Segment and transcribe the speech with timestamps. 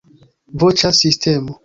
[0.63, 1.59] Voĉa sistemo.